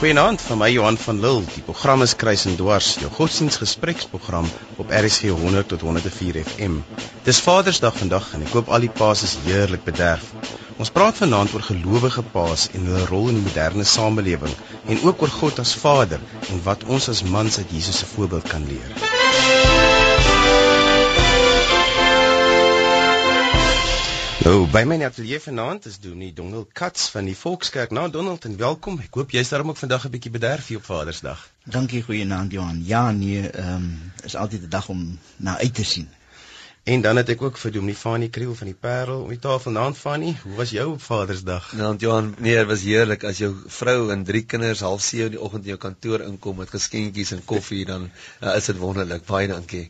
[0.00, 1.42] Goeienaand van my Johan van Lille.
[1.54, 4.48] Die program is Kruis en Dwars, jou godsdienstgespreksprogram
[4.80, 6.78] op RSG 100 tot 104 FM.
[7.26, 10.32] Dis Vadersdag vandag en ek hoop al die paas is heerlik bederf.
[10.80, 14.56] Ons praat vanaand oor gelowige paas en hulle rol in die moderne samelewing
[14.88, 18.48] en ook oor God as Vader en wat ons as mans uit Jesus se voorbeeld
[18.48, 19.19] kan leer.
[24.40, 27.90] Nou, by my ateljee vanaand is Dominee Donald Kats van die Volkskerk.
[27.92, 28.96] Nou Donald, en welkom.
[29.04, 31.42] Ek hoop jy's daarom ook vandag 'n bietjie bederf hier op Vadersdag.
[31.64, 32.80] Dankie, goeienaand Johan.
[32.84, 36.08] Ja, nee, ehm um, is altyd 'n dag om na uit te sien.
[36.90, 39.70] En dan het ek ook vir Dominee Fanie Kriel van die Parel om die tafel
[39.76, 40.32] naam Fanie.
[40.42, 41.68] Hoe was jou Vadersdag?
[41.78, 45.36] Nou, Johan, nee, dit was heerlik as jou vrou en drie kinders half 7 in
[45.36, 49.22] die oggend in jou kantoor inkom met geskenkies en koffie dan uh, is dit wonderlik.
[49.30, 49.84] Baie dankie.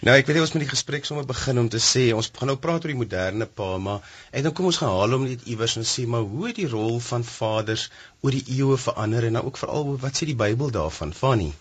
[0.00, 2.54] Nou, ek weet jy ons moet die gesprek sommer begin om te sê ons gaan
[2.54, 5.44] nou praat oor die moderne pa, maar en dan kom ons gaan haal hom net
[5.44, 7.90] iewers en sê maar hoe het die rol van vaders
[8.24, 11.52] oor die eeue verander en nou ook veral wat sê die Bybel daarvan, Fanie?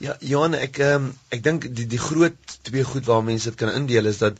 [0.00, 3.68] Ja, Johan, ek um, ek dink die die groot twee goed waar mense dit kan
[3.68, 4.38] indeel is dat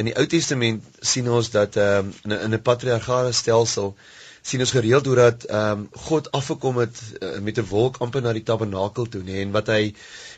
[0.00, 3.92] in die Ou Testament sien ons dat um, in 'n in 'n patriargale stelsel
[4.44, 8.22] sien ons gereeld hoe dat ehm um, God afgekom het uh, met 'n wolk amper
[8.22, 9.94] na die tabernakel toe, nê, en wat hy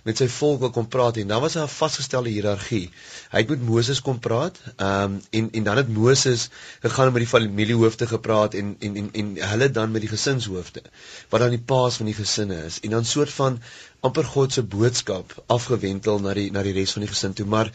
[0.07, 2.91] met sy volk wil kom praat en dan was daar 'n vasgestelde hiërargie.
[3.33, 6.49] Hy het met Moses kom praat, ehm um, en en dan het Moses
[6.83, 10.83] gegaan met die familiehoofde gepraat en en en en hulle dan met die gesinshoofde
[11.31, 13.63] wat dan die paas van die gesinne is en dan soort van
[14.01, 17.71] amper God se boodskap afgewentel na die na die res van die gesin toe maar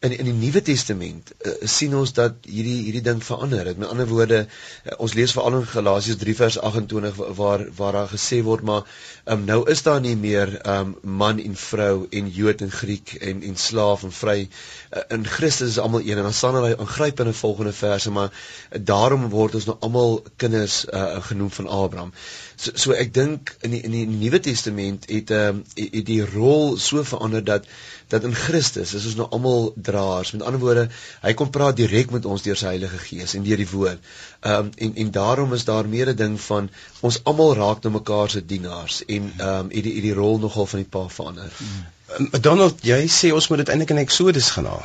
[0.00, 3.66] in in die Nuwe Testament uh, sien ons dat hierdie hierdie ding verander.
[3.66, 7.98] Het met ander woorde uh, ons lees veral in Galasiërs 3 vers 28 waar waar
[7.98, 8.86] daar gesê word maar
[9.26, 13.42] um, nou is daar nie meer um, man en vrou en Jood en Griek en
[13.42, 16.16] en slaaf en vry uh, in Christus is almal een.
[16.16, 19.76] En dan staan hy aangryp in 'n volgende verse maar uh, daarom word ons nou
[19.80, 22.12] almal kinders uh, genoem van Abraham
[22.58, 26.76] so, so ek dink in die in die Nuwe Testament het um, het die rol
[26.82, 27.66] so verander dat
[28.12, 30.32] dat in Christus is ons nou almal draers.
[30.32, 30.86] Met ander woorde,
[31.22, 34.08] hy kom praat direk met ons deur sy Heilige Gees en deur die woord.
[34.40, 36.70] Ehm um, en en daarom is daar meer 'n ding van
[37.00, 40.38] ons almal raak nou mekaar se dienaars en ehm um, het die het die rol
[40.38, 41.52] nogal van die pa verander.
[41.58, 42.40] Hmm.
[42.40, 44.84] Donald, jy sê ons moet dit eintlik in Exodus gaan haal.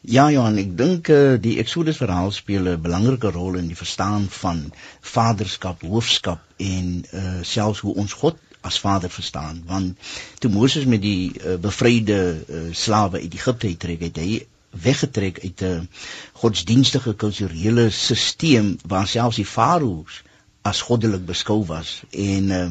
[0.00, 4.28] Ja Johan, ek dink uh, die Exodus verhaal speel 'n belangrike rol in die verstaan
[4.30, 4.60] van
[5.02, 9.62] vaderskap, hoofskap en uh, selfs hoe ons God as vader verstaan.
[9.66, 9.98] Want
[10.38, 15.62] toe Moses met die uh, bevryde uh, slawe uit Egipte uittrek het hy weggetrek uit
[15.66, 15.88] 'n
[16.32, 20.22] godsdienstige kulturele stelsel waar selfs die farao's
[20.62, 22.02] as goddelik beskou was.
[22.10, 22.70] En uh,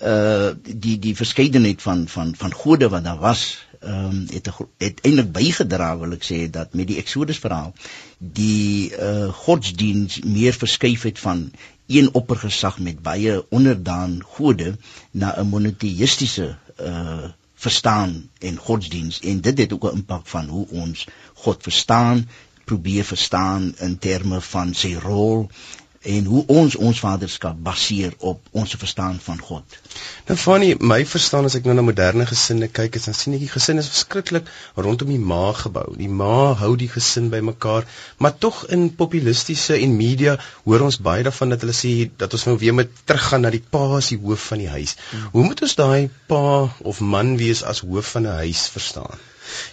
[0.00, 5.00] uh die die verskeidenheid van van van gode wat daar was ehm um, het het
[5.00, 7.72] eintlik bygedra wil ek sê dat met die Exodus verhaal
[8.18, 11.50] die uh godsdiens meer verskuif het van
[11.86, 14.76] een oppergesag met baie onderdaan gode
[15.10, 20.66] na 'n monoteistiese uh verstaan en godsdiens en dit het ook 'n impak van hoe
[20.68, 22.28] ons God verstaan
[22.64, 25.48] probeer verstaan in terme van sy rol
[26.02, 29.76] en hoe ons ons vaderskap baseer op ons verstaan van God.
[30.28, 33.44] Nou Fanny, my verstaan as ek nou na moderne gesinne kyk, is dan sien ek
[33.46, 34.50] die gesin is verskriklik
[34.86, 35.86] rondom die ma gebou.
[35.98, 37.86] Die ma hou die gesin bymekaar,
[38.18, 42.48] maar tog in populistiese en media hoor ons baie daarvan dat hulle sê dat ons
[42.50, 44.96] nou weer moet teruggaan na die pa as die hoof van die huis.
[45.10, 45.30] Hmm.
[45.36, 46.44] Hoe moet ons daai pa
[46.92, 49.26] of man wees as hoof van 'n huis verstaan?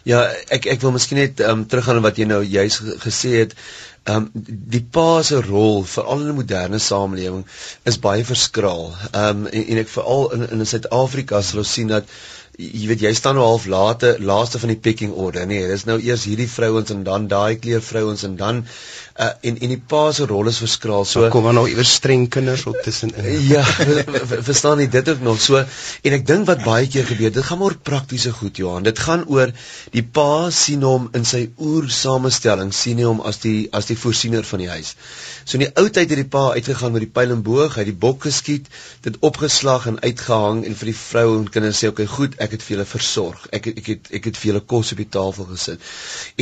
[0.08, 0.20] Ja,
[0.54, 3.56] ek ek wil miskien net um, teruggaan aan wat jy nou juis gesê het.
[4.04, 4.44] Ehm um,
[4.74, 7.46] die pa se rol veral in 'n moderne samelewing
[7.92, 8.86] is baie verskraal.
[9.12, 12.10] Ehm um, en, en ek veral in in Suid-Afrika sal ons sien dat
[12.58, 15.98] jy weet jy staan nou half late laaste van die pecking order nee dis nou
[16.02, 20.04] eers hierdie vrouens en dan daai kleur vrouens en dan uh, en en die pa
[20.14, 24.84] se rol is verskraal so kom maar nou iewers streng kinders op tussenin ja verstaan
[24.84, 27.76] jy dit ook nog so en ek dink wat baie keer gebeur dit gaan oor
[27.90, 28.84] praktiese goed Johan.
[28.86, 29.52] Dit gaan oor
[29.94, 33.98] die pa sien hom in sy oer samestelling sien hy hom as die as die
[34.00, 34.94] voorsiener van die huis
[35.44, 37.86] so in die ou tyd het die pa uitgegaan met die pyl en boog hy
[37.86, 38.70] het die bok geskiet
[39.06, 42.64] dit opgeslag en uitgehang en vir die vrou en kinders sê okay goed ek het
[42.64, 43.48] vir julle versorg.
[43.56, 45.92] Ek het ek het ek het vir julle kos op die tafel gesit.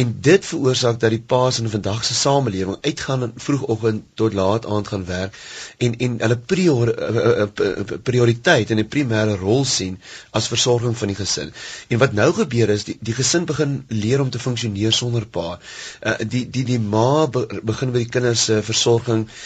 [0.02, 4.66] En dit veroorsaak dat die paas in vandag se samelewing uitgaan in vroegoggend tot laat
[4.66, 5.38] aand gaan werk
[5.78, 10.00] en en hulle prior, eh, eh, eh, prioriteit en 'n primêre rol sien
[10.32, 11.54] as versorging van die gesin.
[11.88, 15.60] En wat nou gebeur is die die gesin begin leer om te funksioneer sonder pa.
[16.02, 18.91] Uh, die die die ma begin by die kinders se versorging,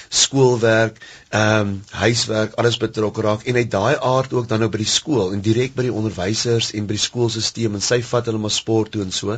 [0.09, 0.97] skoolwerk,
[1.35, 4.91] ehm um, huiswerk, alles betrokke raak en uit daai aard ook dan nou by die
[4.97, 8.39] skool en direk by die onderwys onderwysers en by die skoolstelsel en sy vat hulle
[8.41, 9.35] maar sport toe en so.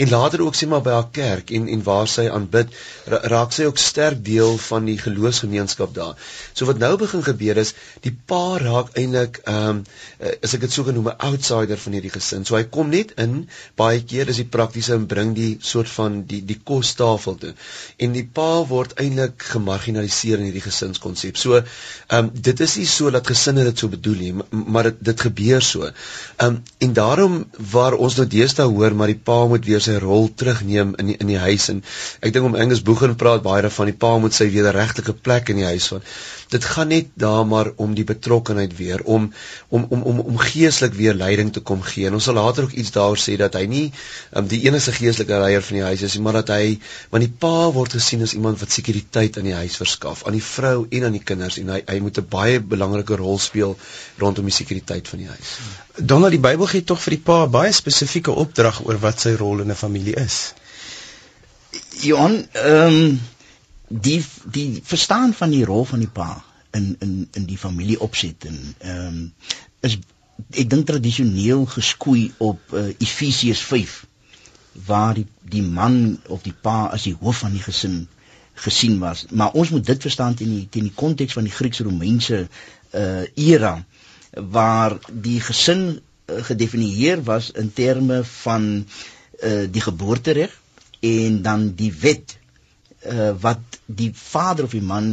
[0.00, 2.72] En later ook sê maar by haar kerk en en waar sy aanbid,
[3.06, 6.16] raak sy ook sterk deel van die geloofsgemeenskap daar.
[6.54, 9.84] So wat nou begin gebeur is, die pa raak eintlik ehm um,
[10.44, 12.44] as ek dit sou genoem 'n outsider van hierdie gesin.
[12.44, 16.22] So hy kom net in, baie keer is die praktiese en bring die soort van
[16.26, 17.54] die die kostafel toe.
[17.98, 21.29] En die pa word eintlik gemarginaliseer in hierdie gesinskonsep.
[21.38, 25.04] So ehm um, dit is nie so dat gesinne dit so bedoel nie, maar dit
[25.10, 25.86] dit gebeur so.
[25.86, 29.98] Ehm um, en daarom waar ons nou deesdae hoor maar die pa moet weer sy
[30.02, 31.82] rol terugneem in die, in die huis en
[32.20, 35.62] ek dink om Angus Boegen praat baie daarvan die pa moet sy wederregtelike plek in
[35.62, 36.04] die huis van.
[36.50, 39.32] Dit gaan net daar maar om die betrokkenheid weer om
[39.68, 42.06] om om om om geestelik weer leiding te kom gee.
[42.06, 43.84] En ons sal later ook iets daaroor sê dat hy nie
[44.34, 46.78] um, die enigste geestelike leier van die huis is, maar dat hy
[47.14, 50.44] want die pa word gesien as iemand wat sekuriteit in die huis verskaf aan die
[50.44, 53.76] vrou en aan die kinders en hy hy moet 'n baie belangrike rol speel
[54.18, 55.56] rondom die sekuriteit van die huis.
[55.96, 59.60] Donald die Bybel gee tog vir die pa baie spesifieke opdrag oor wat sy rol
[59.60, 60.54] in 'n familie is.
[62.02, 63.20] Johan, ehm um,
[63.90, 66.44] die die verstaan van die rol van die pa
[66.78, 69.32] in in in die familie opset en ehm um,
[69.80, 69.98] is
[70.50, 73.96] ek dink tradisioneel geskoei op uh, Efesiërs 5
[74.86, 78.06] waar die die man of die pa as die hoof van die gesin
[78.60, 79.24] gesien was.
[79.30, 82.46] Maar ons moet dit verstaan in die in die konteks van die Grieks-Romeinse
[82.94, 83.74] uh era
[84.54, 88.86] waar die gesin uh, gedefinieer was in terme van
[89.42, 90.54] uh die geboortereg
[91.00, 92.36] en dan die wet
[93.06, 95.12] uh, wat die vader of die man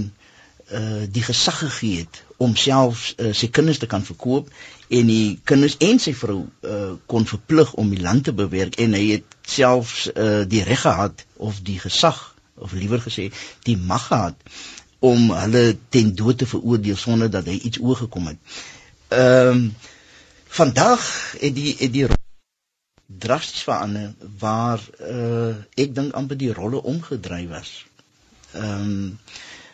[0.71, 4.49] uh, die gesag gegee het om self uh, sy kinders te kan verkoop
[4.87, 8.95] en die kinders en sy vrou uh, kon verplig om die land te bewerk en
[8.97, 12.19] hy het selfs uh, die reg gehad of die gesag
[12.57, 13.29] of liewer gesê
[13.67, 14.37] die mag gehad
[14.99, 18.39] om hulle ten dood te veroordeel sonder dat hy iets oorgekom het.
[19.13, 19.75] Ehm um,
[20.57, 21.03] vandag
[21.37, 22.05] het die het die
[23.07, 27.85] drasties verander waar uh, ek dink amper die rolle omgedry was.
[28.53, 29.19] Ehm um,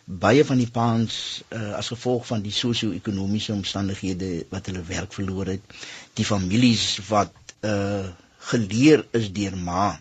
[0.03, 1.13] baie van die paans
[1.56, 5.75] uh, as gevolg van die sosio-ekonomiese omstandighede wat hulle werk verloor het,
[6.19, 7.31] die families wat
[7.63, 8.09] uh,
[8.51, 9.94] geleer is deur ma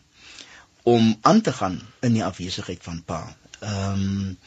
[0.83, 3.23] om aan te gaan in die afwesigheid van pa.
[3.61, 4.39] Ehm um,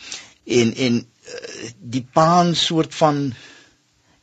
[0.45, 3.31] en en uh, die paans soort van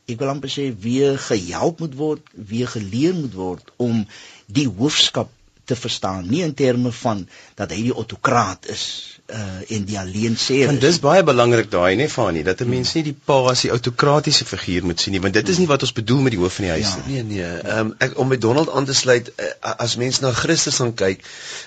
[0.05, 4.03] ek wil amper sê weer gehelp moet word, weer geleer moet word om
[4.47, 5.29] die hoofskap
[5.73, 7.25] te verstaan, nie in terme van
[7.59, 8.85] dat hy die autokraat is
[9.31, 12.91] uh en die alleen sê want dis baie belangrik daai nê Fanie dat 'n mens
[12.93, 15.85] nie die pa as die autokratiese figuur moet sien nie want dit is nie wat
[15.87, 17.03] ons bedoel met die hoof van die huis ja.
[17.05, 17.23] nie.
[17.23, 17.77] Nee nee.
[17.77, 21.23] Um, ek om met Donald aan te sluit uh, as mens na Christus gaan kyk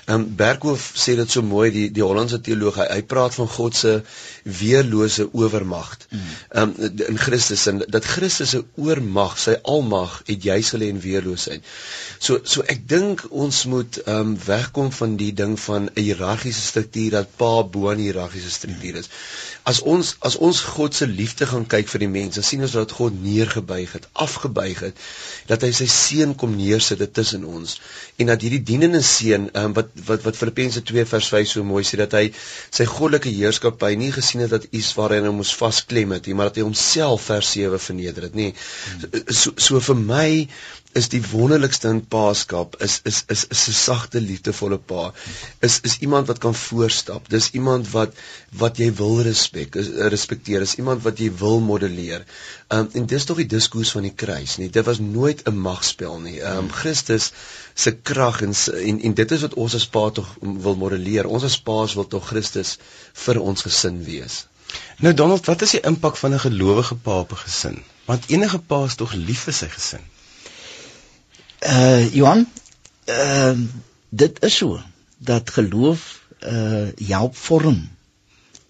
[0.06, 3.76] um, Berghof sê dit so mooi die die Hollandse teoloog hy, hy praat van God
[3.76, 4.03] se
[4.43, 5.97] weerlose owermag
[6.53, 6.75] um,
[7.08, 11.64] in Christus en dat Christus se oormag sy almag het juis gelê in weerloosheid.
[12.19, 17.10] So so ek dink ons moet um, wegkom van die ding van 'n hiërargiese struktuur
[17.10, 19.08] dat pa bo aan hiërargiese struktuur is.
[19.62, 22.93] As ons as ons God se liefde gaan kyk vir die mense, sien ons dat
[22.93, 24.96] God neergebuig het, afgebuig het,
[25.46, 27.81] dat hy sy seun kom neersit tussen ons
[28.16, 31.82] en dat hierdie dienende seun um, wat wat wat Filippense 2 vers 5 so mooi
[31.84, 32.31] sê dat hy
[32.70, 36.34] sy goddelike heerskappy nie gesien het dat iets waar hy nou moes vasklem het nie,
[36.34, 38.52] maar dat hy homself vers 7 verneder het, nê.
[39.31, 40.31] So so vir my
[40.96, 45.02] is die wonderlikste in paaskap is is is 'n sagte liefdevolle pa.
[45.69, 47.29] Is is iemand wat kan voorstap.
[47.34, 48.15] Dis iemand wat
[48.62, 49.76] wat jy wil respek,
[50.15, 50.65] respekteer.
[50.67, 52.24] Is iemand wat jy wil modelleer.
[52.79, 54.70] Um en dis tog die diskurs van die kruis, nie.
[54.79, 56.41] Dit was nooit 'n magspel nie.
[56.55, 57.32] Um Christus
[57.74, 58.55] se krag en,
[58.88, 61.26] en en dit is wat ons as pa tog wil modelleer.
[61.26, 62.79] Ons as paas wil tog Christus
[63.26, 64.46] vir ons gesin wees.
[64.98, 67.82] Nou Donald, wat is die impak van 'n gelowige pa op 'n gesin?
[68.05, 70.15] Want enige pa is tog lief vir sy gesin
[71.63, 72.46] uh Johan,
[73.08, 73.56] uh
[74.08, 74.81] dit is so
[75.19, 77.89] dat geloof uh help vorm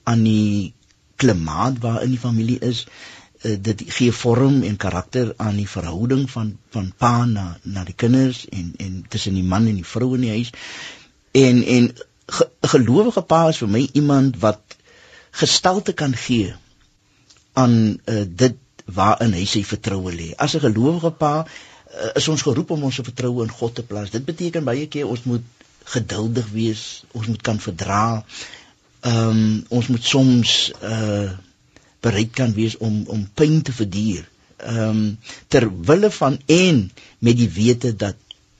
[0.02, 0.74] aan die
[1.16, 2.86] klimaat waarin die familie is.
[3.42, 7.94] Uh, dit gee vorm en karakter aan die verhouding van van pa na na die
[7.94, 10.52] kinders en en tussen die man en die vrou in die huis.
[11.32, 11.90] En en
[12.26, 14.76] ge, gelowige pa is vir my iemand wat
[15.30, 16.54] gestalte kan gee
[17.52, 20.32] aan uh, dit waarin hy sy vertroue lê.
[20.38, 21.46] As 'n gelowige pa
[22.14, 24.12] is ons geroep om ons vertroue in God te plaas.
[24.14, 25.44] Dit beteken baie keer ons moet
[25.86, 26.84] geduldig wees,
[27.14, 28.04] ons moet kan verdra.
[29.06, 29.42] Ehm um,
[29.80, 31.34] ons moet soms uh
[32.06, 34.28] bereid kan wees om om pyn te verduur.
[34.56, 36.86] Ehm um, ter wille van en
[37.18, 38.16] met die wete dat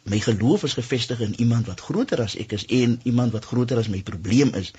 [0.07, 3.79] my geloof is gefestig in iemand wat groter as ek is en iemand wat groter
[3.79, 4.71] as my probleem is.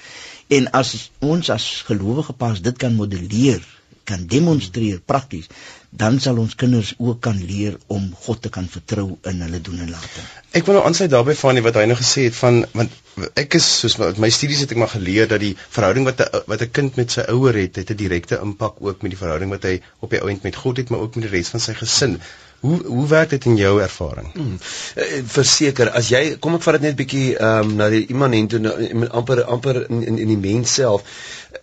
[0.48, 3.64] En as ons as gelowige pas dit kan modelleer,
[4.08, 5.50] kan demonstreer prakties,
[5.89, 9.79] dan sal ons kinders ook kan leer om God te kan vertrou in hulle doen
[9.86, 10.24] en late.
[10.51, 12.91] Ek wil nou aansluit daarbey van wat hy nou gesê het van want
[13.39, 16.44] ek is soos my, my studies het ek maar geleer dat die verhouding wat 'n
[16.51, 19.50] wat 'n kind met sy ouer het, het 'n direkte impak ook met die verhouding
[19.50, 21.74] wat hy op die ouend met God het, maar ook met die res van sy
[21.74, 22.20] gesin.
[22.60, 24.32] Hoe hoe werk dit in jou ervaring?
[24.34, 24.58] Hmm.
[24.98, 28.06] Uh, verseker, as jy kom ek vat dit net 'n bietjie ehm um, na die
[28.10, 31.03] immanent toe amper amper in in, in die mens self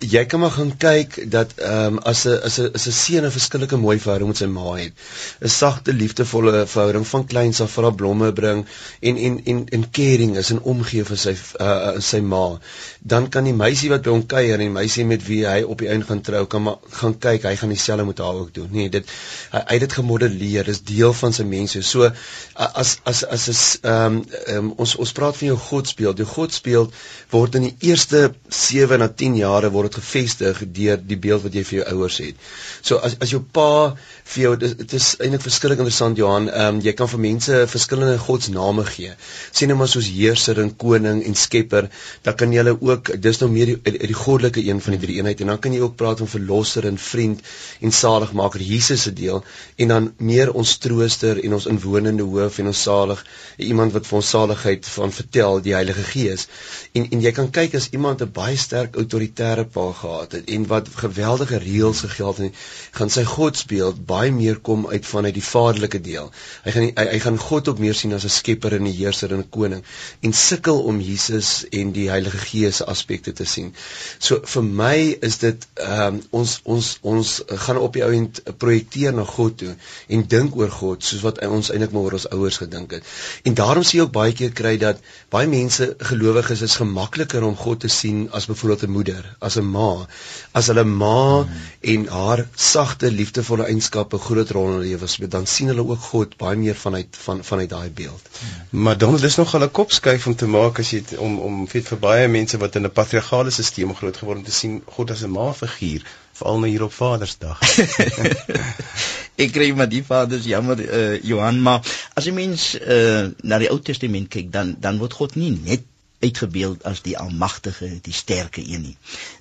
[0.00, 3.25] jy kan maar gaan kyk dat ehm um, as 'n as 'n is 'n seun
[3.25, 4.93] 'n verskillike mooi verhouding met sy ma het.
[5.41, 8.67] 'n Sagte, liefdevolle verhouding van kleins af vir haar blomme bring
[9.00, 12.59] en en en en caring is en omgee vir sy uh sy ma.
[13.00, 15.79] Dan kan die meisie wat by hom kuier en die meisie met wie hy op
[15.79, 18.69] die einde gaan trou kan maar gaan kyk, hy gaan dieselfde met haar ook doen.
[18.71, 19.05] Nee, dit
[19.50, 21.83] hy, hy het dit gemodelleer, dis deel van sy mense.
[21.83, 22.11] So
[22.55, 24.25] as as as is ehm um,
[24.57, 26.19] um, ons ons praat van jou godsbeeld.
[26.19, 26.95] Jou godsbeeld
[27.31, 31.55] word in die eerste 7 na 10 jare word dit gevestig deur die beeld wat
[31.55, 32.41] jy vir jou ouers het.
[32.83, 33.95] So as as jou pa
[34.35, 38.19] vir jou dit is eintlik verskriklik interessant Johan, ehm um, jy kan vir mense verskillende
[38.19, 39.14] godsname gee.
[39.53, 41.88] Sien nou maar soos heerser en koning en skepper,
[42.23, 45.19] dan kan jy hulle ook dis nou meer die, die goddelike een van die drie
[45.21, 47.43] eenheid en dan kan jy ook praat van verlosser en vriend
[47.81, 49.43] en saligmaker Jesus se deel
[49.76, 53.25] en dan meer ons trooster en ons inwonende hoof en ons salig
[53.57, 56.49] iemand wat vir ons saligheid van vertel die Heilige Gees.
[56.93, 60.66] En en jy kan kyk as iemand 'n baie sterk autoritêre pa gehad het en
[60.66, 62.54] wat geweldige reëls gegeld het,
[62.90, 66.30] gaan sy godsbeeld baie meer kom uit vanuit die vaderlike deel.
[66.64, 69.33] Hy gaan hy, hy gaan God op meer sien as 'n skepper en 'n heerser
[69.33, 69.85] en 'n koning
[70.21, 73.73] en sukkel om Jesus en die Heilige Gees se aspekte te sien.
[74.18, 77.30] So vir my is dit ehm um, ons ons ons
[77.66, 79.75] gaan op die ou end projekteer na God toe
[80.09, 83.04] en dink oor God soos wat ons eintlik maar oor ons ouers gedink het.
[83.44, 85.02] En daarom sien jy ook baie keer kry dat
[85.35, 89.70] baie mense gelowiges is gemakliker om God te sien as byvoorbeeld 'n moeder, as 'n
[89.76, 90.06] ma,
[90.52, 91.50] as hulle ma hmm.
[91.92, 96.08] en haar sagte liefdevolle eienskappe groot rol in hulle lewe speel, dan sien hulle ook
[96.11, 98.28] God baie meer vanuit van vanuit daai beeld.
[98.38, 98.82] Hmm.
[98.87, 101.99] Maar dan is nog 'n kopskuif om te maak as jy om om vir, vir
[101.99, 105.30] baie mense wat in 'n patriargale stelsel groot geword het te sien God as 'n
[105.30, 107.58] ma figuur veral nou hier op Vadersdag.
[109.42, 111.82] ek kry maar die vaders jammer uh, Johan maar
[112.14, 115.87] as jy mens uh, na die Ou Testament kyk dan dan word God nie net
[116.25, 118.97] uitgebeeld as die almagtige, die sterke een nie.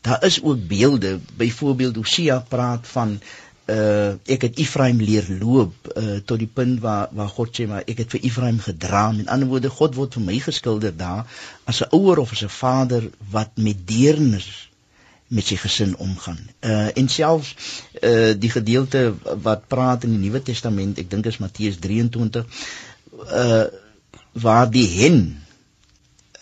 [0.06, 3.18] Daar is ook beelde, byvoorbeeld Hosea praat van
[3.72, 7.86] uh ek het Ephraim leer loop uh tot die punt waar waar God sê maar
[7.88, 9.12] ek het vir Ephraim gedra.
[9.12, 11.24] Met ander woorde, God word vir my geskilder daar
[11.64, 14.70] as 'n ouer of as 'n vader wat met deernis
[15.28, 16.40] met sy gesin omgaan.
[16.60, 17.56] Uh en selfs
[18.02, 22.46] uh die gedeelte wat praat in die Nuwe Testament, ek dink is Matteus 23
[23.32, 23.64] uh
[24.34, 25.43] waar die hen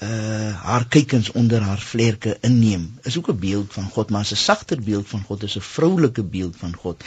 [0.03, 4.35] uh haar kykens onder haar vlerke inneem is ook 'n beeld van God maar 'n
[4.35, 7.03] sagter beeld van God is 'n vroulike beeld van God.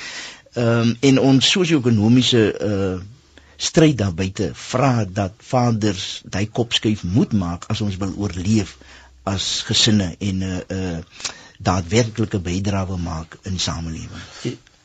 [0.53, 3.03] Ehm um, en ons sosio-ekonomiese uh
[3.57, 8.77] stryd daar buite vra dat vaders daai kopskuif moet maak as ons wil oorleef
[9.23, 10.99] as gesinne en 'n uh, uh
[11.59, 14.25] daadwerklike bydrae maak in samelewing.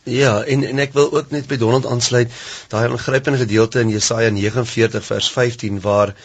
[0.10, 2.32] Ja, en en ek wil ook net by Donald aansluit
[2.72, 6.16] daai aangrypende gedeelte in Jesaja 49 vers 15 waar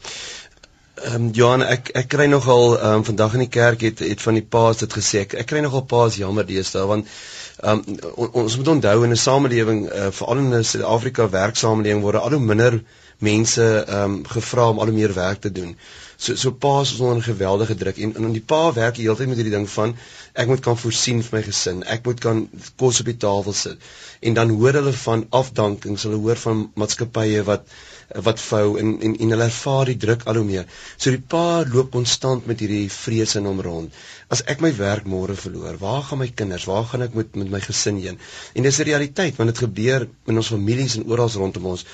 [0.97, 4.23] Ehm um, Johan, ek ek kry nogal ehm um, vandag in die kerk het het
[4.25, 5.27] van die paas dit gesê.
[5.27, 7.11] Ek, ek kry nogal paas jammer deesdae want
[7.61, 12.01] ehm um, on, ons moet onthou in 'n samelewing uh, veral in 'n Suid-Afrika werksamelewing
[12.07, 12.81] word al hoe minder
[13.29, 15.77] mense ehm um, gevra om al hoe meer werk te doen.
[16.19, 19.17] So so paas is onder 'n geweldige druk en en die pa werk die hele
[19.17, 19.97] tyd met hierdie ding van
[20.43, 21.83] ek moet kan voorsien vir my gesin.
[21.97, 22.49] Ek moet kan
[22.83, 23.79] kos op die tafel sit.
[24.21, 27.69] En dan hoor hulle van afdankings, hulle hoor van maatskappye wat
[28.15, 30.67] wat vou en en en hulle ervaar die druk al hoe meer.
[30.97, 33.95] So die pa loop konstant met hierdie vrees in hom rond.
[34.31, 36.69] As ek my werk môre verloor, waar gaan my kinders?
[36.71, 38.21] Waar gaan ek met met my gesin heen?
[38.55, 41.85] En dis 'n realiteit want dit gebeur in ons families en oral rondom ons.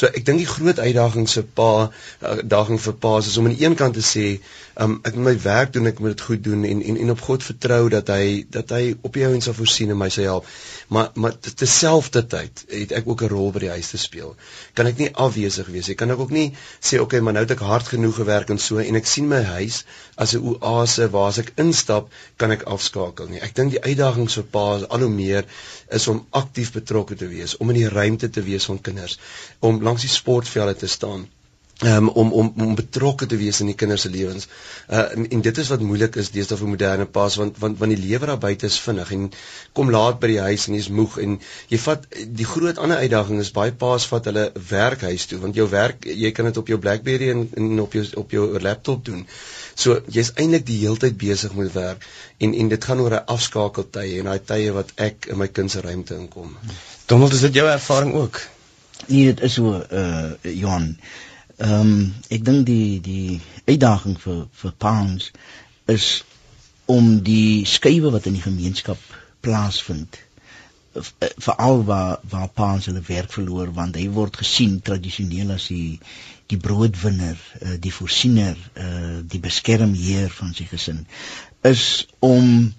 [0.00, 1.90] So ek dink die groot uitdaging se pa
[2.24, 4.38] uitdaging vir pa's is om aan die een kant te sê,
[4.80, 7.24] um, ek moet my werk doen, ek moet dit goed doen en en en op
[7.26, 10.48] God vertrou dat hy dat hy op jou en sal voorsien en my sal help.
[10.88, 14.32] Maar maar terselfdertyd het ek ook 'n rol by die huis te speel.
[14.74, 15.98] Kan ek nie afwesig wees nie.
[16.00, 16.48] Kan ek ook nie
[16.80, 19.42] sê okay, maar nou het ek hard genoeg gewerk en so en ek sien my
[19.42, 19.84] huis
[20.16, 23.40] as 'n oase waar as ek instap, kan ek afskakel nie.
[23.40, 25.44] Ek dink die uitdaging vir pa's al hoe meer
[25.88, 29.18] is om aktief betrokke te wees, om in die ruimte te wees van kinders,
[29.60, 31.28] om langs die sportvelde te staan
[31.80, 34.48] um, om om om betrokke te wees in die kinders se lewens.
[34.88, 37.94] Uh en, en dit is wat moeilik is deesdae vir moderne paas want want want
[37.94, 39.30] die lewe daar buite is vinnig en
[39.78, 41.38] kom laat by die huis en jy's moeg en
[41.72, 42.04] jy vat
[42.40, 46.06] die groot ander uitdaging is baie paas vat hulle werk huis toe want jou werk
[46.24, 49.26] jy kan dit op jou BlackBerry en, en op jou op jou laptop doen.
[49.74, 52.06] So jy's eintlik die hele tyd besig met werk
[52.38, 55.70] en en dit gaan oor 'n afskakeltye en daai tye wat ek in my kind
[55.70, 56.56] se ruimte inkom.
[57.06, 58.40] Donald, is dit jou ervaring ook?
[59.06, 60.96] Nee, dit is so uh Johan.
[61.56, 65.30] Ehm um, ek dink die die uitdaging vir vir paans
[65.86, 66.08] is
[66.90, 68.98] om die skuwe wat in die gemeenskap
[69.40, 70.18] plaasvind
[71.38, 76.00] veral waar waar paans hulle werk verloor want hy word gesien tradisioneel as die
[76.50, 81.04] die broodwinner, uh, die voorsiener, uh, die beskermheer van sy gesin
[81.62, 81.84] is
[82.26, 82.72] om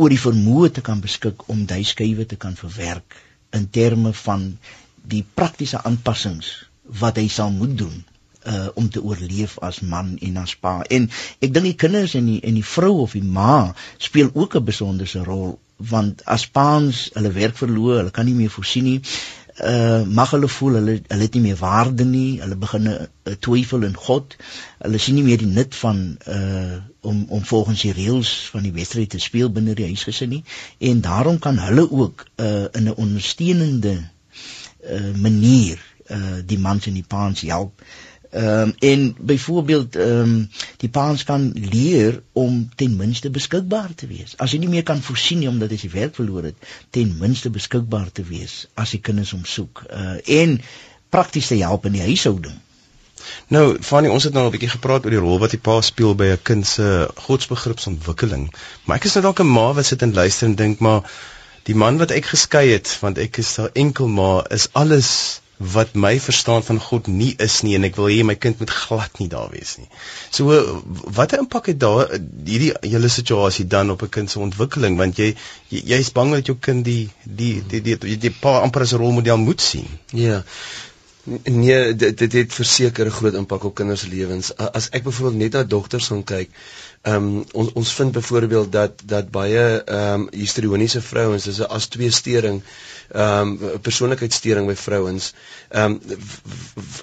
[0.00, 3.18] oor die vermoë te kan beskik om daai skuwe te kan verwerk
[3.56, 4.48] in terme van
[5.08, 6.52] die praktiese aanpassings
[7.00, 8.04] wat hy sal moet doen
[8.46, 10.80] uh om te oorleef as man en as pa.
[10.82, 11.08] En
[11.42, 14.64] ek dink die kinders en die en die vrou of die ma speel ook 'n
[14.64, 19.00] besonderse rol want as paans hulle werk verloor, hulle kan nie meer voorsien nie.
[19.56, 22.40] Uh mag hulle voel hulle hulle het nie meer waarde nie.
[22.40, 24.36] Hulle begin uh, twyfel in God.
[24.78, 28.72] Hulle sien nie meer die nut van uh om om volgens die reëls van die
[28.72, 30.44] wedstryd te speel binne die huisgesin nie.
[30.78, 33.96] En daarom kan hulle ook uh in 'n ondersteunende
[34.90, 37.82] uh manier uh die mans en die paans help.
[38.30, 44.06] Ehm um, en byvoorbeeld ehm um, die paans kan leer om ten minste beskikbaar te
[44.06, 44.34] wees.
[44.36, 47.50] As jy nie meer kan voorsien nie omdat jy se werk verloor het, ten minste
[47.50, 49.84] beskikbaar te wees as die kinders hom soek.
[49.90, 50.60] Uh en
[51.08, 52.58] prakties te help in die huishouding.
[53.48, 56.14] Nou, Fanny, ons het nou 'n bietjie gepraat oor die rol wat die pa speel
[56.14, 58.52] by 'n kind se godsbegripsontwikkeling.
[58.84, 61.10] Maar ek is nou dalk 'n ma wat sit en luister en dink maar
[61.66, 65.94] die man wat ek geskei het, want ek is 'n enkel ma, is alles wat
[65.94, 69.20] my verstaan van God nie is nie en ek wil hê my kind moet glad
[69.20, 69.88] nie daar wees nie.
[70.30, 70.52] So
[71.16, 75.34] watter impak het daar hierdie hele situasie dan op 'n kind se ontwikkeling want jy
[75.68, 78.98] jy's bang dat jou kind die die die die, die, die pa amper as 'n
[78.98, 79.88] rolmodel moet sien.
[80.12, 80.44] Ja.
[81.44, 84.56] Nee, dit dit het verseker 'n groot impak op kinders lewens.
[84.56, 86.50] As ek byvoorbeeld net na dogters gaan kyk,
[87.06, 91.70] ehm um, ons ons vind byvoorbeeld dat dat baie ehm um, histrioniese vrouens dis 'n
[91.78, 92.62] as twee stering
[93.14, 95.32] ehm um, persoonlikheidssteuring by vrouens
[95.68, 95.98] ehm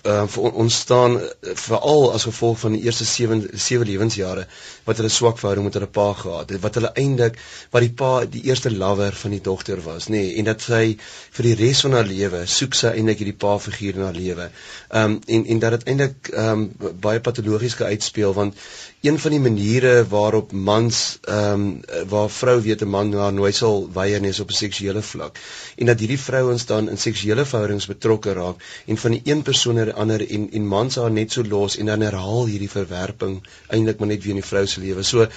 [0.04, 4.48] um, vir ontstaan veral as gevolg van die eerste 7 7 lewensjare
[4.84, 7.39] wat hulle swak verhouding met hulle pa gehad het wat hulle eintlik
[7.72, 10.98] wat die pa die eerste lover van die dogter was nê nee, en dat sy
[11.38, 14.50] vir die res van haar lewe soek sy eintlik hierdie pa figuur in haar lewe.
[14.89, 18.60] Ehm um, en en dat dit eintlik ehm um, baie patologies geuitsspeel want
[19.04, 23.56] een van die maniere waarop mans ehm um, waar vrou weet 'n man haar nooit
[23.56, 25.39] sal weier nie is op 'n seksuele vlak
[25.76, 29.76] en dat hierdie vrouens dan in seksuele verhoudings betrokke raak en van die een persoon
[29.76, 33.36] na die ander en en mans haar net so los en dan herhaal hierdie verwerping
[33.68, 35.04] eintlik maar net weer in die vrou se lewe.
[35.04, 35.28] So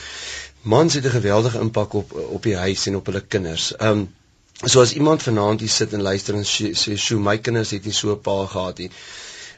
[0.62, 3.76] mans het 'n geweldige impak op op die huis en op hulle kinders.
[3.76, 4.09] Ehm um,
[4.64, 7.92] so as iemand vanaand hier sit en luister en sê, "Sjoe, my kinders het nie
[7.92, 8.90] so 'n pa gehad nie."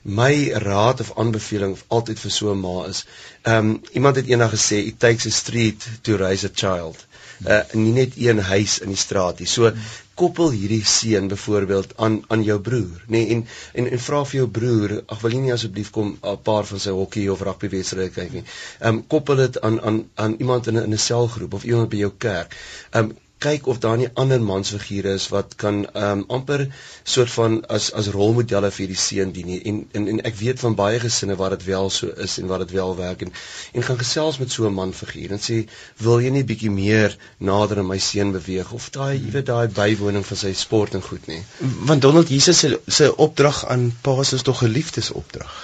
[0.08, 3.04] My raad of aanbeveling altyd vir so 'n ma is.
[3.42, 7.06] Ehm um, iemand het eendag gesê it takes a street to raise a child.
[7.46, 9.46] Uh nie net een huis in die straat nie.
[9.46, 9.72] So
[10.14, 14.38] koppel hierdie seun byvoorbeeld aan aan jou broer, nê nee, en en en vra vir
[14.40, 17.68] jou broer, ag wil jy nie asseblief kom 'n paar van sy hokkie of rugby
[17.76, 18.44] wedstryde kyk nie.
[18.80, 21.88] Ehm um, koppel dit aan aan aan iemand in 'n in 'n selgroep of iemand
[21.88, 22.56] by jou kerk.
[22.90, 26.66] Ehm um, kyk of daar nie ander mansfigure is wat kan ehm um, amper
[27.02, 29.60] soort van as as rolmodelle vir die seun dien nie.
[29.70, 32.64] en en en ek weet van baie gesinne waar dit wel so is en waar
[32.64, 33.32] dit wel werk en
[33.72, 35.58] en gaan gesels met so 'n manfiguur en sê
[35.96, 39.68] wil jy nie bietjie meer nader aan my seun beweeg of daai jy weet daai
[39.80, 41.42] bywoning van sy sport en goed nie.
[41.60, 45.56] Want Donald Jesus se se opdrag aan paas is tog 'n liefdesopdrag.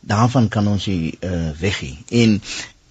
[0.00, 1.98] Daarvan kan ons nie uh, weggie.
[2.08, 2.42] En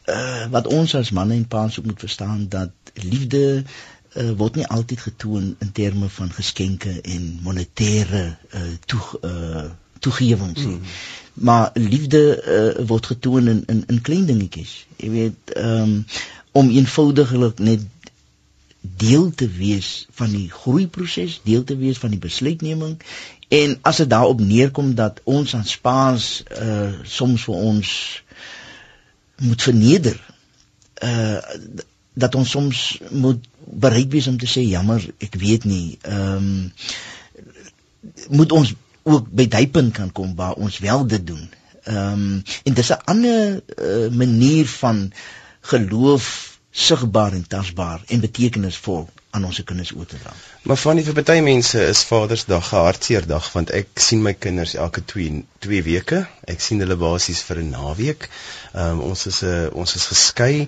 [0.10, 4.68] uh, wat ons as manne en paas ook moet verstaan dat liefde uh, word nie
[4.68, 9.70] altyd getoon in terme van geskenke en monetêre uh, toe uh,
[10.00, 10.80] toegewings nie.
[10.80, 10.98] Mm.
[11.34, 14.86] Maar liefde uh, word getoon in in, in klein dingetjies.
[14.98, 16.06] Jy weet, um,
[16.52, 17.86] om eenvoudiglik net
[18.80, 22.98] deel te wees van die groeiproses, deel te wees van die besluitneming
[23.50, 27.92] en as dit daarop neerkom dat ons aan spaas uh soms vir ons
[29.40, 30.20] moet verneder.
[31.04, 31.38] Uh
[32.20, 35.98] dat ons soms moet bereid wees om te sê jammer, ek weet nie.
[36.02, 36.72] Ehm um,
[38.30, 38.74] moet ons
[39.04, 41.46] ook by daai punt kan kom waar ons wel dit doen.
[41.84, 45.12] Ehm um, en dis 'n ander uh, manier van
[45.62, 46.26] geloof
[46.72, 50.34] sigbaar en tasbaar en betekenisvol aan ons kinders oor te dra.
[50.66, 54.34] Maar van die vir baie mense is Vadersdag 'n hartseer dag want ek sien my
[54.34, 56.26] kinders elke 2 2 weke.
[56.48, 58.30] Ek sien hulle basies vir 'n naweek.
[58.74, 60.68] Ehm um, ons is 'n uh, ons is geskei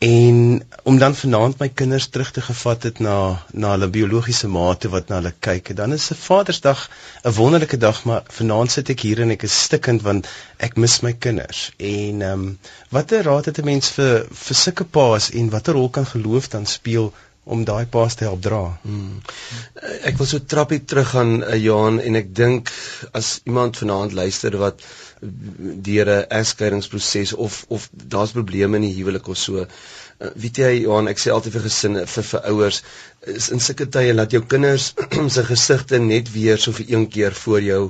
[0.00, 4.88] en om dan vanaand my kinders terug te gevat het na na hulle biologiese maate
[4.88, 6.90] wat na hulle kyk en dan is 'n Vadersdag
[7.24, 11.00] 'n wonderlike dag maar vanaand sit ek hier en ek is stikkend want ek mis
[11.00, 15.50] my kinders en ehm um, watter raad het 'n mens vir vir sulke paas en
[15.50, 17.12] watter rol kan geloof dan speel
[17.44, 18.62] om daai paas te help dra.
[18.82, 19.20] Hmm.
[20.06, 22.70] Ek wil so trappie teruggaan uh, Johan en ek dink
[23.16, 24.84] as iemand vanaand luister wat
[25.88, 29.66] deur 'n egskeidingsproses of of daar's probleme in die huwelik of so.
[30.20, 32.82] Uh, weet jy Johan, ek sê altyd vir gesinne, vir vir ouers,
[33.34, 34.90] is in sulke tye laat jou kinders
[35.34, 37.80] se gesigte net weer so vir een keer voor jou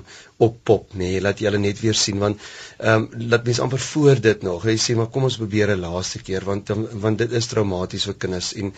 [0.46, 2.38] oppop, nê, nee, laat jy hulle net weer sien want
[2.78, 4.68] ehm um, laat mens amper voor dit nog.
[4.70, 6.70] Jy sê maar kom ons probeer 'n laaste keer want
[7.06, 8.72] want dit is traumaties vir kinders en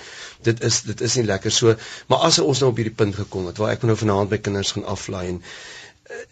[0.48, 1.76] dit is dit is nie lekker so.
[2.08, 4.72] Maar as ons nou op hierdie punt gekom het waar ek nou vanaand my kinders
[4.72, 5.42] gaan aflaai en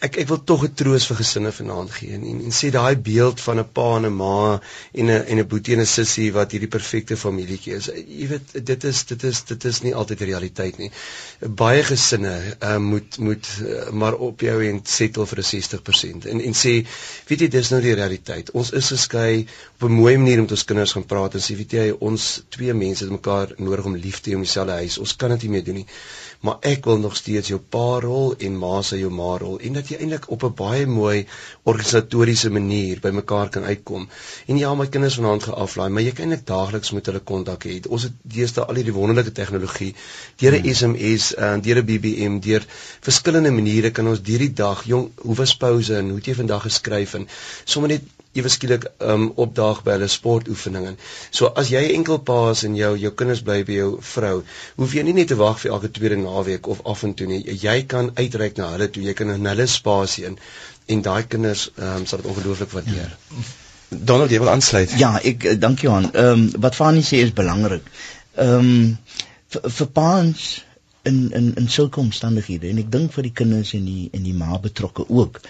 [0.06, 2.96] ek ek wil tog 'n troos vir gesinne vanaand gee en, en en sê daai
[3.08, 4.60] beeld van 'n pa en 'n ma
[4.92, 7.90] en 'n en 'n boetie en 'n sussie wat hierdie perfekte familietjie is.
[8.20, 10.90] Jy weet dit is dit is dit is nie altyd realiteit nie.
[11.62, 16.40] Baie gesinne uh, moet moet uh, maar op jou en settle vir 'n 60% en
[16.40, 16.74] en sê
[17.28, 18.50] weet jy dis nou die realiteit.
[18.50, 21.72] Ons is geskei op 'n mooi manier met ons kinders gaan praat en sê weet
[21.72, 24.98] jy ons twee mense het mekaar nodig om lief te hê om dieselfde huis.
[24.98, 25.88] Ons kan dit nie meer doen nie
[26.40, 29.74] maar ek wil nog steeds jou pa rol en ma se jou ma rol en
[29.76, 31.26] dat jy eintlik op 'n baie mooi
[31.72, 34.08] organisatoriese manier by mekaar kan uitkom.
[34.46, 37.80] En ja, my kinders vanaand geaflaai, maar jy kan eintlik daagliks met hulle kontak hê.
[37.88, 39.94] Ons het deesdae al hierdie wonderlike tegnologie
[40.36, 42.64] deur 'n SMS en uh, deur 'n BBM, deur
[43.00, 46.34] verskillende maniere kan ons deur die dag, jong, hoe was pouse en hoe het jy
[46.34, 47.28] vandag geskryf en
[47.64, 48.02] sommer net
[48.38, 50.92] ewe skielik um opdaag by hulle sportoefeninge.
[51.34, 54.34] So as jy enkel paas en jou jou kinders bly by jou vrou,
[54.76, 57.40] hoef jy nie net te wag vir elke tweede naweek of af en toe nie.
[57.64, 59.02] Jy kan uitreik na hulle toe.
[59.02, 60.38] Jy kan in hulle spasie in
[60.90, 63.10] en daai kinders um sal dit ongelooflik waardeer.
[63.10, 63.48] Ja.
[63.90, 64.92] Donald, jy wil aansluit.
[64.98, 66.12] Ja, ek eh, dankie Johan.
[66.14, 67.86] Ehm um, wat Fanie sê is belangrik.
[68.38, 68.98] Ehm um,
[69.50, 70.44] vir, vir paans
[71.02, 74.36] in in in sulke omstandighede en ek dink vir die kinders en die en die
[74.36, 75.40] ma betrokke ook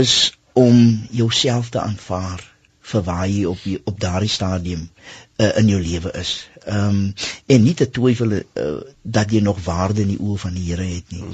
[0.00, 2.40] is om jouself te aanvaar
[2.90, 4.86] vir waar jy op die, op daardie stadium
[5.36, 6.32] uh, in jou lewe is.
[6.64, 7.14] Ehm um,
[7.46, 8.66] en nie te twyfel uh,
[9.02, 11.24] dat jy nog waarde in die oë van die Here het nie.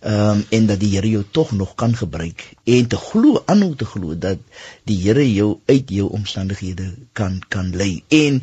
[0.00, 3.72] Ehm um, en dat die Here jou tog nog kan gebruik en te glo, aanhou
[3.76, 4.42] te glo dat
[4.90, 8.02] die Here jou uit jou omstandighede kan kan lei.
[8.08, 8.42] En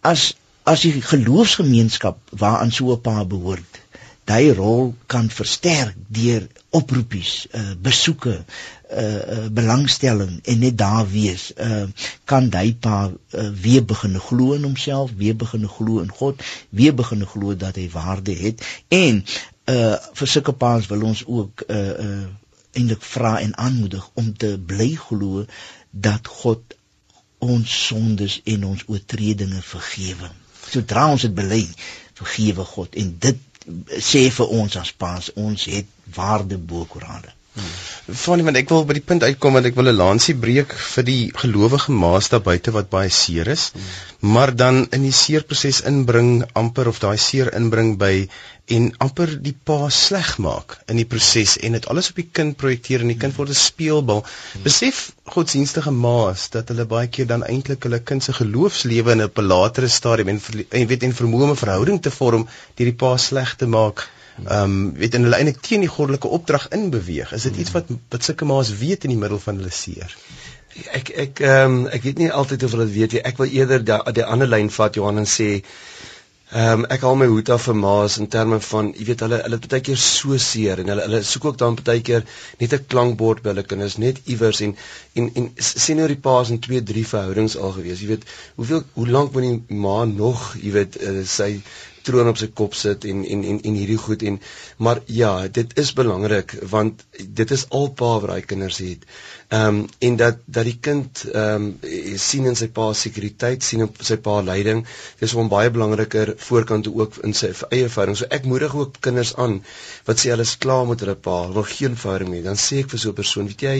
[0.00, 0.32] as
[0.66, 3.82] as die geloofsgemeenskap waaraan so 'n pa behoort,
[4.26, 8.44] daai rol kan versterk deur oproepies, uh, besoeke,
[8.90, 11.84] uh, belangstelling en net daar wees, uh,
[12.24, 16.94] kan hy pa uh, weer begin glo in homself, weer begin glo in God, weer
[16.94, 21.76] begin glo dat hy waarde het en uh, vir sulke paas wil ons ook uh,
[22.06, 22.26] uh,
[22.76, 25.44] eintlik vra en aanmoedig om te bly glo
[25.90, 26.76] dat God
[27.38, 30.30] ons sondes en ons oortredinge vergewe.
[30.66, 31.62] Sodra ons dit bely,
[32.16, 33.42] vergewe God en dit
[34.08, 36.86] sê vir ons as paas ons het waarde bo
[37.56, 37.94] korale.
[38.22, 41.04] Van want ek wil by die punt uitkom want ek wil 'n lansie breek vir
[41.04, 44.30] die gelowige maas daar buite wat baie seer is, hmm.
[44.32, 48.28] maar dan in die seerproses inbring amper of daai seer inbring by
[48.76, 52.56] en amper die pa sleg maak in die proses en dit alles op die kind
[52.62, 54.24] projekteer en die kind word 'n speelbal.
[54.62, 59.46] Besef godsdienstige maas dat hulle baie keer dan eintlik hulle kind se geloofslewe in 'n
[59.52, 60.40] latere stadium en,
[60.70, 64.08] en weet en vermoë om 'n verhouding te vorm deur die pa sleg te maak
[64.44, 67.32] ehm um, weet en hulle eintlik teen die goddelike opdrag in beweeg.
[67.32, 70.12] Is dit iets wat wat sulke maas weet in die middel van hulle seer?
[70.98, 73.24] Ek ek ehm um, ek weet nie altyd of hulle weet nie.
[73.30, 75.48] Ek wil eerder die, die ander lyn vat Johan en sê
[76.52, 79.40] ehm um, ek haal my hoed af vir maas in terme van jy weet hulle
[79.46, 82.22] hulle baie keer so seer en hulle hulle soek ook dan baie keer
[82.60, 84.76] net 'n klankbord by hulle kinders net iewers en
[85.22, 88.04] en en sien oor die paas in 2 3 verhoudings al gewees.
[88.04, 91.50] Jy weet hoeveel hoe lank moet die ma nog jy weet uh, sy
[92.06, 94.38] troon op sy kop sit en en en en hierdie goed en
[94.76, 97.04] maar ja, dit is belangrik want
[97.40, 99.06] dit is alpa wat daai kinders het.
[99.48, 103.82] Ehm um, en dat dat die kind ehm um, sien in sy pa sekuriteit, sien
[103.86, 104.84] op sy pa leiding,
[105.20, 108.18] dis hom baie belangriker voorkant ook in sy eie verhouding.
[108.18, 109.60] So ek moedig ook kinders aan
[110.08, 112.42] wat sê hulle is klaar met hulle pa, wil geen verhouding nie.
[112.42, 113.76] Dan sê ek vir so 'n persoon, weet jy,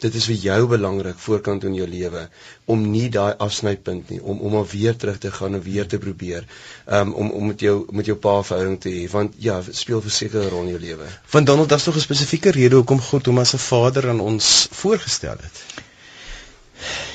[0.00, 2.26] dit is vir jou belangrik voorkant in jou lewe
[2.72, 5.98] om nie daai afsnypunt nie om om maar weer terug te gaan en weer te
[5.98, 6.46] probeer
[6.86, 10.44] um, om om met jou met jou pa verhouding te hê want ja speel verseker
[10.44, 11.06] 'n rol in jou lewe.
[11.30, 14.68] Want Donald daar's tog 'n spesifieke rede hoekom God hom as 'n vader aan ons
[14.70, 15.64] voorgestel het.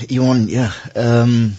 [0.07, 1.57] Johan ja, ehm um,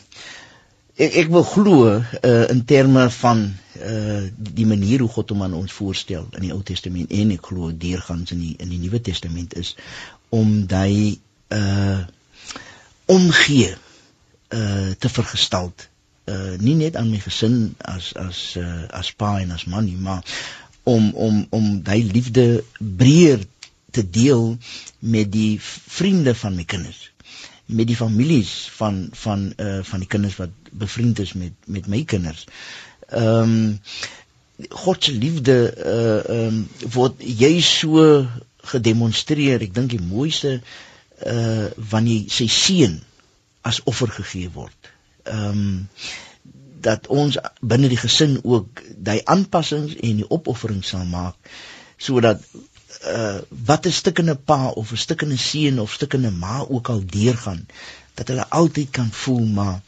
[0.97, 5.57] ek ek wil glo uh, in terme van uh die manier hoe God hom aan
[5.59, 9.01] ons voorstel in die Ou Testament en ek glo deurgangs in die in die Nuwe
[9.01, 9.75] Testament is
[10.29, 11.19] om daai
[11.55, 12.05] uh
[13.07, 13.75] omgee
[14.55, 15.89] uh te vergestalt
[16.25, 19.99] uh nie net aan my gesin as as uh, as pa en as man nie
[19.99, 20.25] maar
[20.83, 23.45] om om om daai liefde breër
[23.91, 24.57] te deel
[24.99, 27.11] met die vriende van my kinders
[27.67, 32.05] met die families van van uh van die kinders wat bevriend is met met my
[32.05, 32.45] kinders.
[33.09, 33.81] Ehm um,
[34.69, 38.27] God se liefde uh ehm um, word jy so
[38.73, 39.63] gedemonstreer.
[39.63, 40.61] Ek dink die mooiste
[41.25, 43.01] uh wanneer sy seun
[43.67, 44.93] as offer gegee word.
[45.25, 45.77] Ehm um,
[46.87, 51.35] dat ons binne die gesin ook daai aanpassings en die opoffering sal maak
[51.97, 52.43] sodat
[53.13, 53.39] uh
[53.71, 57.67] wat 'n stukkende pa of 'n stukkende seun of stukkende ma ook al deurgaan
[58.15, 59.81] dat hulle altyd kan voel maar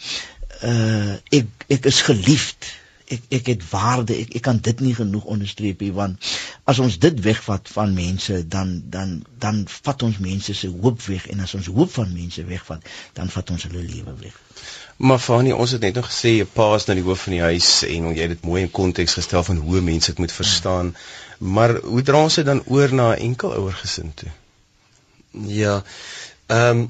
[0.72, 2.72] uh ek ek is geliefd
[3.14, 6.32] ek ek het waarde ek ek kan dit nie genoeg onderstreep nie want
[6.72, 11.26] as ons dit wegvat van mense dan dan dan vat ons mense se hoop weg.
[11.32, 14.36] En as ons hoop van mense wegvat dan vat ons hulle lewe weg.
[14.98, 17.46] Maar Fanie ons het net nog gesê 'n pa is nou die hoof van die
[17.50, 20.96] huis en jy het dit mooi in konteks gestel van hoe mense dit moet verstaan.
[21.38, 24.30] Maar hoe dra ons dit dan oor na 'n enkel ouer gesin toe?
[25.62, 25.82] Ja
[26.46, 26.88] ehm um,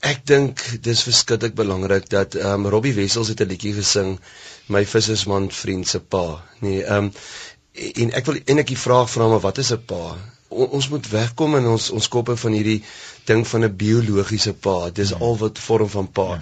[0.00, 4.18] ek dink dis verskriklik belangrik dat ehm um, Robbie Wessels het 'n liedjie gesing
[4.68, 6.26] my vissersman vriend se pa.
[6.60, 7.12] Nee, ehm um,
[8.02, 10.16] en ek wil ek die vraag vra maar wat is 'n pa?
[10.48, 12.82] O, ons moet wegkom in ons ons koppe van hierdie
[13.30, 14.90] ding van 'n biologiese pa.
[14.90, 15.18] Dis ja.
[15.20, 16.28] al wat vorm van pa.
[16.32, 16.40] Ja.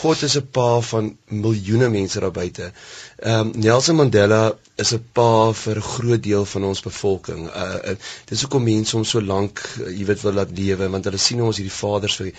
[0.00, 2.72] God is 'n pa van miljoene mense daar buite.
[3.16, 4.42] Ehm um, Nelson Mandela
[4.76, 7.48] is 'n pa vir 'n groot deel van ons bevolking.
[7.48, 7.96] Uh, uh
[8.28, 11.40] dis hoekom mense hom so lank, uh, jy weet, wil laat lewe want hulle sien
[11.42, 12.32] ons hierdie vaders vir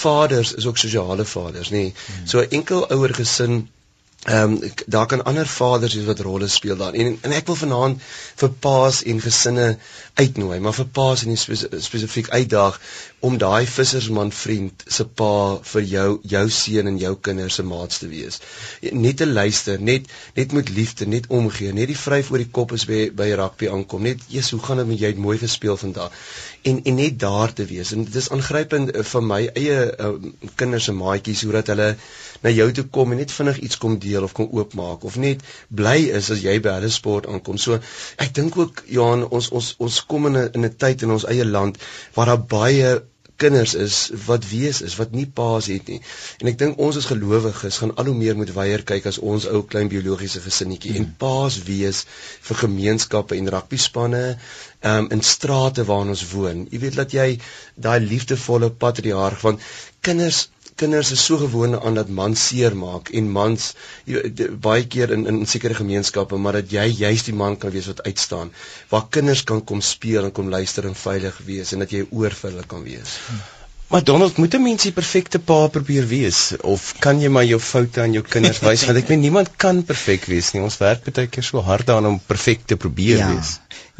[0.00, 1.76] vaders is ook sosiale vaders, nê.
[1.82, 1.94] Nee.
[2.06, 2.26] Hmm.
[2.26, 3.68] So 'n enkel ouer gesin
[4.22, 6.92] Ehm um, daar kan ander vaders wees wat rolle speel daar.
[6.94, 8.02] En en ek wil vanaand
[8.42, 9.78] vir paas en gesinne
[10.14, 11.36] uitnooi, maar vir paas en
[11.82, 12.78] spesifiek uitdaag
[13.22, 18.00] om daai vissersman vriend se pa vir jou jou seun en jou kinders se maats
[18.02, 18.40] te wees.
[18.90, 22.74] Net te luister, net net met liefde, net omgee, net die vryf oor die kop
[22.74, 24.02] is by by rugby aankom.
[24.02, 25.12] Net, "Jesus, hoe gaan dit met jy?
[25.14, 26.10] Het mooi gespeel vandag."
[26.62, 27.92] En en net daar te wees.
[27.92, 30.12] En dit is aangrypend uh, vir my eie uh,
[30.54, 31.96] kinders se maatjies hoe dat hulle
[32.42, 35.42] na jou toe kom en net vinnig iets kom deel of kom oopmaak of net
[35.68, 37.58] bly is as jy by hulle sport aankom.
[37.58, 37.78] So
[38.16, 41.24] ek dink ook Johan ons ons ons kom in 'n in 'n tyd in ons
[41.24, 41.78] eie land
[42.14, 43.02] waar daar baie
[43.42, 46.00] kinders is wat wees is wat nie paas het nie.
[46.42, 49.48] En ek dink ons as gelowiges gaan al hoe meer moet weier kyk as ons
[49.50, 51.02] ou klein biologiese gesinnetjie hmm.
[51.02, 52.04] en paas wees
[52.48, 56.66] vir gemeenskappe en rugbyspanne um, in strate waar ons woon.
[56.70, 57.28] Jy weet dat jy
[57.88, 59.60] daai liefdevolle patriarg van
[60.06, 63.72] kinders kinders is so gewoond aan dat man seer maak en mans
[64.04, 67.74] jy, die, baie keer in in sekere gemeenskappe maar dat jy juist die man kan
[67.74, 68.52] wees wat uitstaan
[68.92, 72.40] waar kinders kan kom speel en kom luister en veilig wees en dat jy oor
[72.42, 73.18] vir hulle kan wees.
[73.92, 77.58] Maar Donald, moet 'n mens die perfekte pa probeer wees of kan jy maar jou
[77.60, 80.62] foute aan jou kinders wys want ek weet niemand kan perfek wees nie.
[80.64, 83.28] Ons werk baie keer so hard daaraan om perfek te probeer ja.
[83.34, 83.50] wees.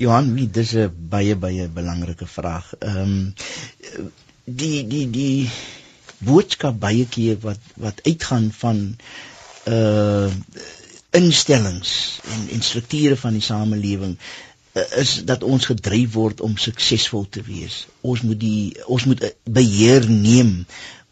[0.01, 2.73] Johan, wie dis 'n baie baie belangrike vraag.
[2.79, 3.35] Ehm um,
[4.45, 5.51] die die die
[6.25, 8.81] boodskap baie keer wat wat uitgaan van
[9.71, 10.31] uh
[11.13, 17.27] instellings en en strukture van die samelewing uh, is dat ons gedryf word om suksesvol
[17.29, 17.87] te wees.
[18.01, 20.55] Ons moet die ons moet beheer neem.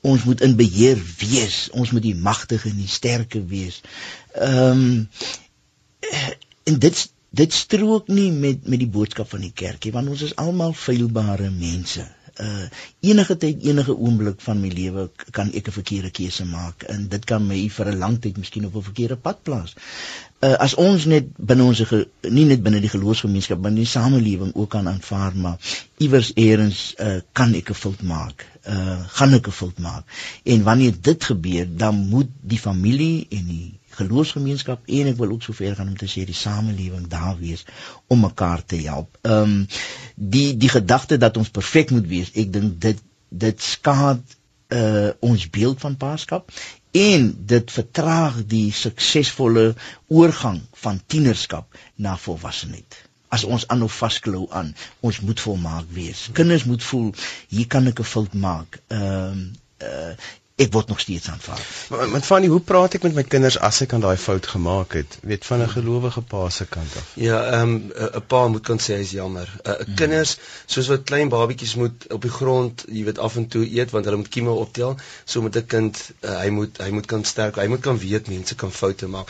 [0.01, 1.69] Ons moet in beheer wees.
[1.77, 3.83] Ons moet die magtige en die sterke wees.
[4.35, 5.09] Ehm um,
[6.65, 10.35] en dit dit strook nie met met die boodskap van die kerkie want ons is
[10.41, 12.07] almal feilbare mense
[12.41, 12.67] uh
[13.01, 17.25] enige tyd enige oomblik van my lewe kan ek 'n verkeerde keuse maak en dit
[17.25, 19.75] kan my vir 'n lang tyd miskien op 'n verkeerde pad plaas.
[20.41, 21.83] Uh as ons net binne ons
[22.37, 25.59] nie net binne die geloofsgemeenskap maar in die samelewing ook kan aanvaar maar
[25.99, 28.47] iewers eers uh kan ek 'n fout maak.
[28.67, 30.05] Uh gaan ek 'n fout maak.
[30.45, 35.47] En wanneer dit gebeur, dan moet die familie en die geloofsgemeenskap en ek wil ook
[35.47, 37.65] so ver gaan om te sê die samelewing daar wees
[38.09, 39.17] om mekaar te help.
[39.23, 39.67] Ehm um,
[40.17, 44.37] die die gedagte dat ons perfek moet wees, ek dink dit dit skaad
[44.71, 46.51] uh ons beeld van paaskap
[46.97, 49.75] en dit vertraag die suksesvolle
[50.09, 52.99] oorgang van tienerskap na volwassenheid.
[53.31, 54.73] As ons aanhou vasklou aan,
[55.07, 56.29] ons moet volmaak wees.
[56.35, 57.13] Kinders moet voel
[57.49, 58.81] hier kan ek 'n fout maak.
[58.89, 59.51] Ehm um,
[59.83, 60.15] uh
[60.61, 61.61] ek word nog steeds aanvaar.
[61.91, 64.47] Maar met van die hoe praat ek met my kinders as ek aan daai fout
[64.53, 65.19] gemaak het?
[65.23, 67.13] Weet van 'n gelowige pa se kant af.
[67.15, 69.49] Ja, ehm um, 'n pa moet kan sê hy's jammer.
[69.49, 69.95] 'n uh, hmm.
[69.95, 73.91] Kinders soos wat klein babatjies moet op die grond, jy weet af en toe eet
[73.91, 77.25] want hulle moet kieme optel, so met 'n kind uh, hy moet hy moet kan
[77.25, 79.29] sterk, hy moet kan weet mense kan foute maak.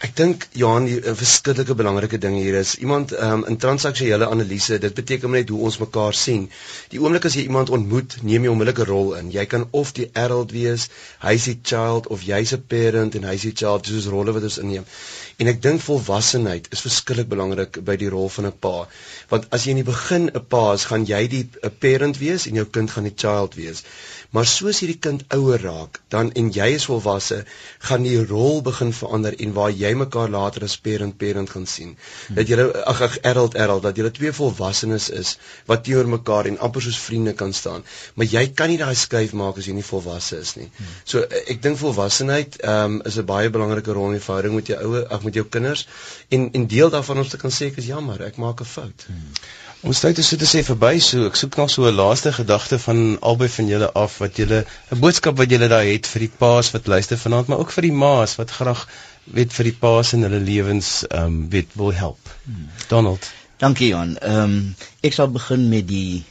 [0.00, 4.78] Ek dink Johan, 'n verskillike belangrike ding hier is iemand um, in transaksionele analise.
[4.80, 6.46] Dit beteken net hoe ons mekaar sien.
[6.94, 9.28] Die oomblik as jy iemand ontmoet, neem jy onmiddellik 'n rol in.
[9.34, 10.86] Jy kan of die adult wees,
[11.26, 14.56] hy's die child of jy's 'n parent en hy's die child, dis rolle wat ons
[14.64, 14.88] inneem.
[15.36, 18.88] En ek dink volwassenheid is verskillik belangrik by die rol van 'n pa.
[19.28, 22.46] Want as jy in die begin 'n pa is, gaan jy die 'n parent wees
[22.48, 23.84] en jou kind gaan die child wees.
[24.30, 27.40] Maar soos hierdie kind ouer raak, dan en jy is volwasse,
[27.88, 31.96] gaan die rol begin verander en waar jy mekaar later as parent parent gaan sien.
[31.96, 32.36] Hmm.
[32.38, 35.32] Dat julle ag ag adult adult dat julle twee volwassenes is
[35.66, 37.82] wat teenoor mekaar en amper soos vriende kan staan.
[38.14, 40.68] Maar jy kan nie daai skuif maak as jy nie volwasse is nie.
[40.76, 40.92] Hmm.
[41.04, 44.78] So ek dink volwassenheid um, is 'n baie belangrike rol in die verhouding met jou
[44.78, 45.88] ouer ag met jou kinders
[46.28, 49.06] en en deel daarvan om te kan sê ek is jammer, ek maak 'n fout.
[49.10, 49.34] Hmm.
[49.80, 52.78] Ons tyd is so te sê verby, so ek soek nog so 'n laaste gedagte
[52.78, 54.58] van albei van julle af wat julle
[54.92, 57.88] 'n boodskap wat julle daar het vir die paas wat luister vanaand, maar ook vir
[57.88, 58.82] die ma's wat graag
[59.24, 62.20] weet vir die paas in hulle lewens ehm um, weet wil help.
[62.44, 62.68] Hmm.
[62.88, 63.30] Donald.
[63.56, 64.18] Dankie Jan.
[64.18, 66.24] Ehm um, ek sal begin met die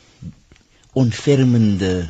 [0.93, 2.09] onfermende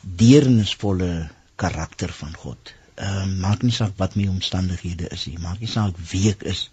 [0.00, 2.74] deernisvolle karakter van God.
[2.94, 6.46] Ehm um, maak nie saak wat my omstandighede is nie, maak nie saak wie ek
[6.54, 6.68] is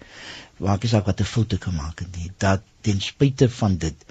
[0.58, 4.06] maak nie saak wat 'n foute kan maak nie dat ten spyte van dit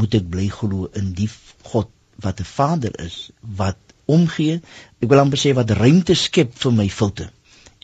[0.00, 1.28] moet ek bly glo in die
[1.70, 1.90] God
[2.24, 3.78] wat 'n Vader is wat
[4.16, 4.60] omgee
[5.00, 7.30] ek wil amper sê wat ruimte skep vir my foute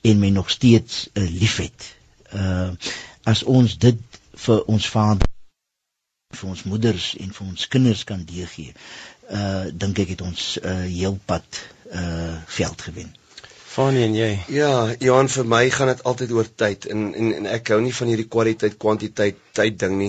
[0.02, 1.94] en my nog steeds uh, liefhet.
[2.32, 2.72] Uh
[3.28, 3.98] as ons dit
[4.44, 5.28] vir ons Vader
[6.38, 8.72] vir ons moeders en vir ons kinders kan deurgee
[9.40, 11.60] uh dink ek het ons uh heel pad
[11.92, 13.10] uh veld gewen
[13.70, 14.30] Fanie en jy?
[14.50, 17.94] Ja, Johan vir my gaan dit altyd oor tyd en en en ek hou nie
[17.94, 20.08] van hierdie kwaliteit kwantiteit tyd ding nie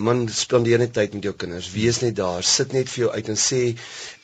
[0.00, 1.68] man spandeer net tyd met jou kinders.
[1.74, 3.60] Wees net daar, sit net vir jou uit en sê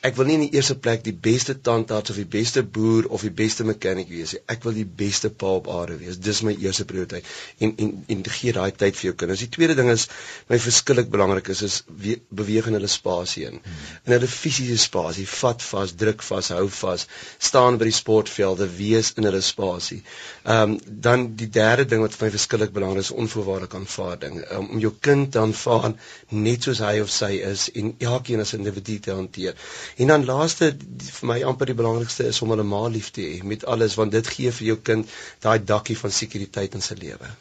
[0.07, 3.25] ek wil nie in die eerste plek die beste tandarts of die beste boer of
[3.25, 4.41] die beste mechanic wees nie.
[4.53, 6.19] Ek wil die beste pa op aarde wees.
[6.23, 7.27] Dis my eerste prioriteit.
[7.59, 9.43] En en en gee daai tyd vir jou kinders.
[9.43, 10.07] Die tweede ding is
[10.51, 13.59] my verskillik belangrik is is beweeg in hulle spasie in.
[14.05, 17.07] In hulle fisiese spasie, vat vas, druk vas, hou vas,
[17.49, 20.01] staan by die sportvelde, wees in hulle spasie.
[20.45, 24.39] Ehm um, dan die derde ding wat vir my verskillik belangrik is, onvoorwaardelike aanvaarding.
[24.55, 25.93] Um, om jou kind te aanvaar
[26.29, 29.55] net soos hy of sy is en elkeen as individu te hanteer.
[29.97, 30.71] En dan laaste
[31.19, 34.15] vir my amper die belangrikste is om hulle ma lief te hê met alles want
[34.15, 37.31] dit gee vir jou kind daai dakkie van sekuriteit in sy lewe.